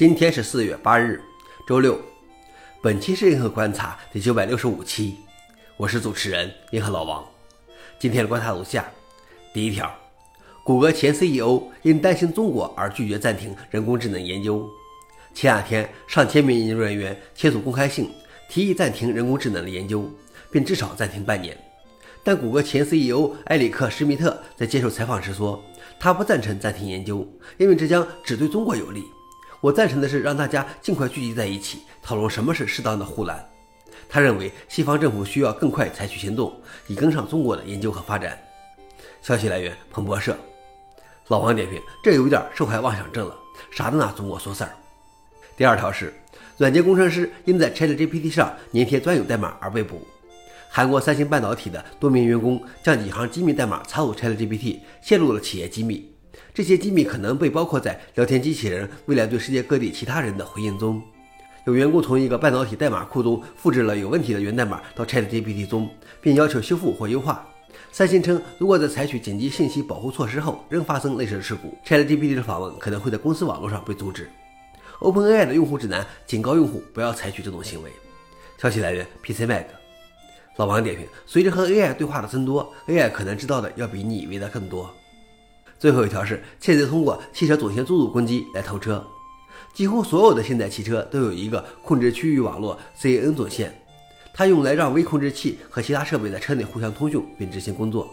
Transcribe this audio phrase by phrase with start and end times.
[0.00, 1.20] 今天是四月八日，
[1.68, 2.00] 周六。
[2.80, 5.16] 本期是银河观察第九百六十五期，
[5.76, 7.22] 我是主持人银河老王。
[7.98, 8.90] 今天的观察如下：
[9.52, 9.94] 第一条，
[10.64, 14.66] 谷歌前 CEO 因担心中国而拒绝暂停人工智能研究。
[15.34, 18.10] 前两天，上千名研究人员签署公开信，
[18.48, 20.10] 提议暂停人工智能的研究，
[20.50, 21.54] 并至少暂停半年。
[22.24, 25.62] 但谷歌前 CEO 埃里克·施密特在接受采访时说，
[25.98, 29.04] 他不赞成暂停研究，因为这将只对中国有利。
[29.60, 33.46] 我赞成的是让大家尽快聚集在一起，讨论什么是适当的护栏。
[34.08, 36.52] 他认为西方政府需要更快采取行动，
[36.86, 38.38] 以跟上中国的研究和发展。
[39.20, 40.36] 消息来源：彭博社。
[41.28, 43.36] 老王点评：这有点受害妄想症了，
[43.70, 44.70] 啥都拿中国说事儿。
[45.56, 46.12] 第二条是，
[46.56, 50.00] 软件工程师因在 ChatGPT 上粘贴专有代码而被捕。
[50.70, 56.10] 韩国三星半导体的多名员工将几行机密代码插入 ChatGPT，泄露了企业机密。
[56.52, 61.02] 这些机密可能被包括在聊天机器人未来对世界各地其他人的回应中。
[61.66, 65.88] 有员工从一个半导体代码库中复制了有问题的源代码到 ChatGPT 中，
[66.20, 67.46] 并要求修复或优化。
[67.92, 74.30] 三星称，如果在采取紧急信息保护措施后仍发生类似的事故，ChatGPT 的访问可能会在公司网络上被阻止。
[75.00, 77.90] OpenAI 的用户指南警告用户不要采取这种行为。
[78.58, 79.64] 消息来源：PCMag。
[80.56, 84.94] 老王点评：随着和 AI 对话的增多，AI 可能知道的要比你以为的更多。
[85.80, 89.02] 最后一条是，窃贼通过汽车总线注入攻击来偷车。
[89.72, 93.74] 几乎所有的现代汽车都有一个控制区域网络 CAN 总线，
[94.34, 98.06] 它用来让微控制器和其他设备在车内互相通讯并执行工作。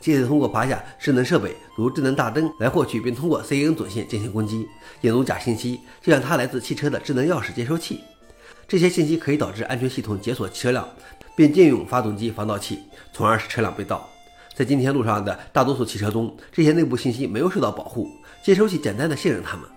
[0.00, 4.66] 窃贼通过拔下智能设备，如智能大灯来获取并通过 CAN 总线进行攻击，
[5.02, 8.00] 引入假信息，就像它来自汽车的智能钥匙接收器。
[8.66, 10.88] 这些信息可以导致安全系统解锁车辆，
[11.36, 12.80] 并禁用发动机防盗器，
[13.12, 14.08] 从而使车辆被盗。
[14.56, 18.10] 在今天路上的大多数汽车中，这些内部信息没有受到保护，
[18.42, 19.68] 接收器简单的信任他们。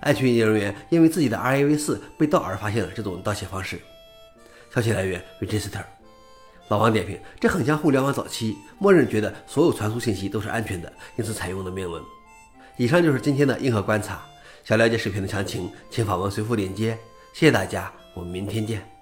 [0.00, 3.80] 安全研究人员因为自己的 RAV4 被盗而发现了这种盗窃方式。
[4.74, 5.84] 消息来源：Register。
[6.68, 12.02] 老王点评：这很像互联网早期，默认觉得所有传输信息都是安全的，因此采用的命文。
[12.76, 14.20] 以上就是今天的硬核观察。
[14.64, 16.98] 想了解视频的详情，请访问随附链接。
[17.32, 18.93] 谢谢大家，我们明天见。